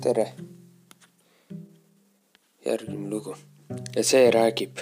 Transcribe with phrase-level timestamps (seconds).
[0.00, 0.32] tere.
[2.64, 3.36] järgmine lugu
[3.96, 4.78] ja see räägib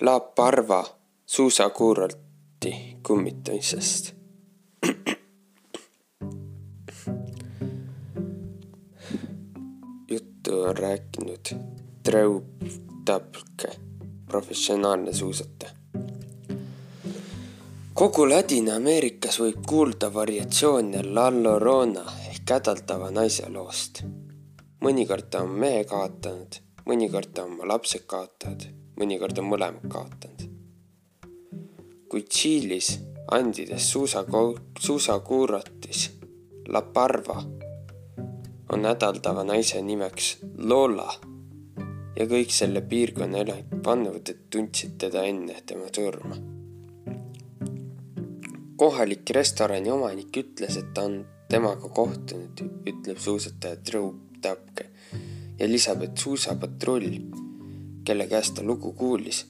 [0.00, 0.84] La Parva
[1.26, 4.14] suusakuurorti kummitamisest.
[10.10, 11.58] juttu on rääkinud
[12.02, 12.42] Treu
[13.04, 13.68] Tapke,
[14.26, 15.70] professionaalne suusataja.
[17.94, 24.02] kogu Ladina-Ameerikas võib kuulda variatsioone La Llorona ehk hädaldava naise loost.
[24.86, 28.66] Mõnikord ta on mehe kaotanud, mõnikord on oma lapsed kaotanud,
[29.00, 30.44] mõnikord on mõlemad kaotanud.
[32.06, 32.90] kuid Tšiilis
[33.34, 36.04] Andides suusako-, suusakuuratis
[36.70, 37.40] La Parva
[38.72, 41.08] on hädaldava naise nimeks Lola
[42.16, 46.38] ja kõik selle piirkonna elanikud pannud, et tundsid teda enne tema surma.
[48.76, 54.90] kohalik restorani omanik ütles, et ta on temaga kohtunud, ütleb suusataja Drew Tapke
[55.58, 57.18] ja lisab, et suusapatrull,
[58.04, 59.46] kelle käest ta lugu kuulis,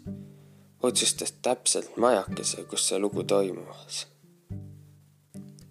[0.83, 4.06] otsustas täpselt majakese, kus see lugu toimumas,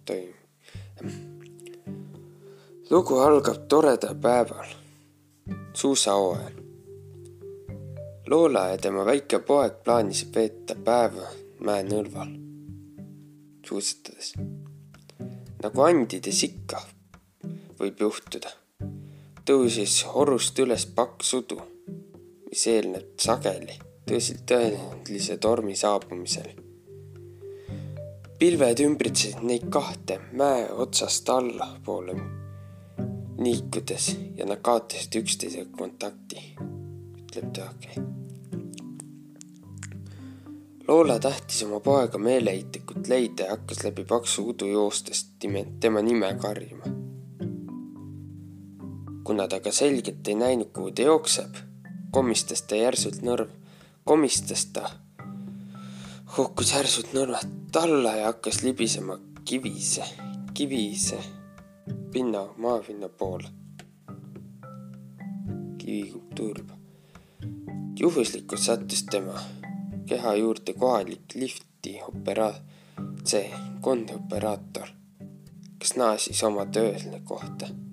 [0.04, 1.10] toimub.
[2.90, 4.70] lugu algab toredal päeval,
[5.74, 6.62] suusahooajal.
[8.30, 11.30] Loola ja tema väike poeg plaanisid veeta päeva
[11.62, 12.34] mäenõlval
[13.68, 14.34] suusatades.
[15.62, 16.82] nagu andides ikka
[17.80, 18.52] võib juhtuda,
[19.46, 21.58] tõusis orust üles paks udu,
[22.50, 26.48] mis eelneb sageli tõsiselt tõenäolise tormi saabumisel.
[28.38, 32.16] pilved ümbritsesid neid kahte mäe otsast allapoole
[33.38, 36.42] liikudes ja nad kaotasid üksteisega kontakti,
[37.22, 37.96] ütleb Tõake.
[40.88, 45.26] Loola tahtis oma poega meeleheitlikult leida ja hakkas läbi paksu udu joostes
[45.80, 46.95] tema nime karjuma.
[49.26, 51.56] Kuna ta ka selgelt ei näinud, kuhu ta jookseb,
[52.14, 53.50] komistas ta järsult nõrv,
[54.06, 54.90] komistas ta,
[56.36, 60.04] hukkus järsult nõrvalt alla ja hakkas libisema kivise,
[60.54, 61.18] kivise
[62.12, 63.48] pinna, maapinna poole.
[65.78, 66.74] kivi kukub turba.
[68.00, 69.42] juhuslikult sattus tema
[70.06, 72.54] keha juurde kohalik lifti opera-,
[73.24, 73.50] see
[73.80, 74.88] kondoperaator,
[75.78, 77.85] kes naasis oma tööle kohta.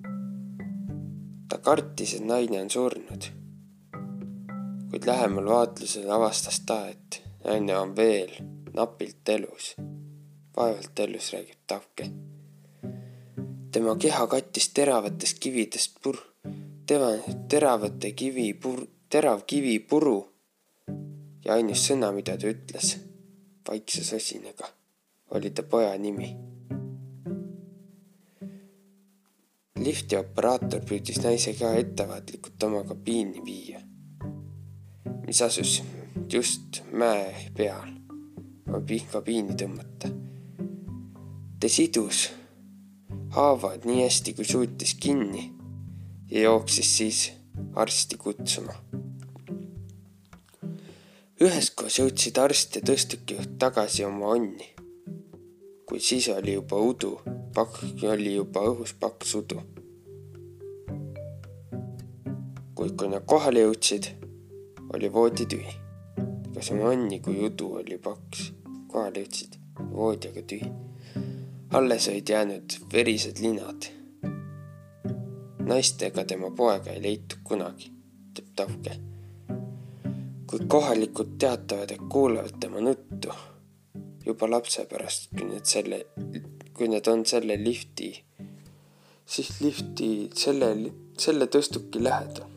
[1.54, 3.24] Ta kartis, et naine on surnud.
[4.90, 8.32] kuid lähemal vaatlusel avastas ta, et naine on veel
[8.74, 9.76] napilt elus.
[10.56, 12.10] vaevalt elus, räägib Tavke.
[13.72, 16.26] tema keha kattis teravatest kividest pur-,
[16.86, 17.12] tema
[17.48, 20.18] teravate kivi pur-, terav kivipuru
[21.44, 22.96] ja ainus sõna, mida ta ütles
[23.68, 24.66] vaikse sosinaga,
[25.30, 26.34] oli ta poja nimi.
[29.84, 33.82] Lifti operaator püüdis naise keha ettevaatlikult oma kabiini viia,
[35.26, 35.82] mis asus
[36.32, 37.92] just mäe peal,
[39.12, 40.10] kabiini tõmmata.
[41.60, 42.26] ta sidus
[43.36, 45.48] haavad nii hästi, kui suutis kinni
[46.30, 47.24] ja jooksis siis
[47.74, 48.76] arsti kutsuma
[51.44, 54.68] üheskoos jõudsid arst ja tõstukijuht tagasi oma onni.
[55.84, 57.18] kuid siis oli juba udu,
[57.54, 59.60] pakk oli juba õhus paks udu.
[62.74, 64.08] kuid kui nad kohale jõudsid,
[64.94, 65.74] oli voodi tühi.
[66.54, 68.50] kas oma onni kui udu oli paks,
[68.90, 69.56] kohale jõudsid,
[69.92, 70.70] voodi aga tühi.
[71.78, 73.90] alles olid jäänud verised linad.
[75.64, 77.90] naist ega tema poega ei leitud kunagi,
[78.30, 79.00] ütleb Tavke
[80.54, 83.32] kuid kohalikud teatavad, et kuulevad tema nuttu
[84.26, 85.98] juba lapse pärast, kui need selle,
[86.74, 88.10] kui need on selle lifti,
[89.26, 90.72] siis lifti selle,
[91.18, 92.50] selle tõstuki lähedal.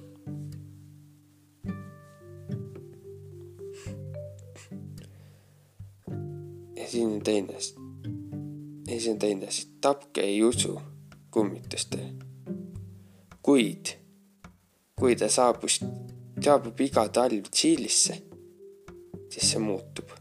[6.78, 7.54] ja siin on teine,
[8.88, 10.80] ja siin on teine asi, tapke ei usu
[11.32, 12.14] kummitustele.
[13.42, 13.98] kuid
[15.00, 15.76] kui ta saabus
[16.42, 18.16] saabub iga talv Tšiilisse,
[19.30, 20.14] siis see muutub.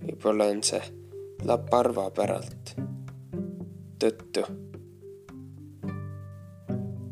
[0.00, 0.99] võib-olla on see
[1.44, 2.74] La Parva päralt.
[4.00, 4.44] Tõttu.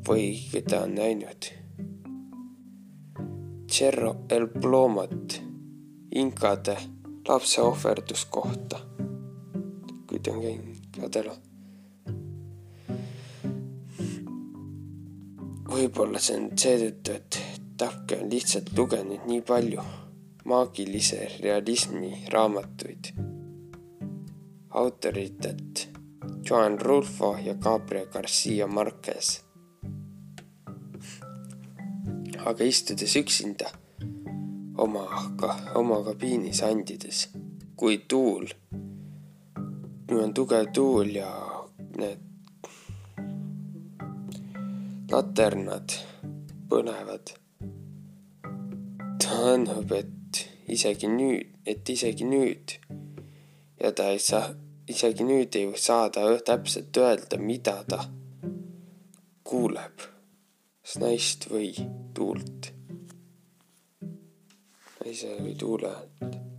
[0.09, 0.29] Või
[0.69, 1.51] ta on näinud.
[3.69, 5.41] Cerro El Plomot
[6.17, 6.77] inkade
[7.29, 8.81] lapseohverduskohta,
[10.09, 11.31] kui ta on käinud inkadel
[15.79, 17.41] võib-olla see on seetõttu, et
[17.79, 19.85] Tahke on lihtsalt lugenud nii palju
[20.49, 23.13] maagilise realismi raamatuid
[24.71, 25.89] autoritelt
[26.51, 29.41] Juan Rulfo ja Gabriel Garcia Marquez.
[32.45, 33.67] aga istudes üksinda
[34.79, 35.03] oma,
[35.75, 37.27] oma kabiinis andides,
[37.77, 38.47] kui tuul,
[40.09, 41.29] nüüd on tugev tuul ja
[41.99, 42.23] need
[45.11, 45.99] laternad
[46.71, 47.35] põlevad.
[49.39, 52.79] annab, et isegi nüüd, et isegi nüüd
[53.81, 54.49] ja ta ei saa,
[54.89, 58.05] isegi nüüd ei saa ta täpselt öelda, mida ta
[59.49, 60.05] kuuleb,
[60.83, 61.73] kas naist või
[62.15, 62.73] tuult.
[65.05, 66.58] naise või tuule häält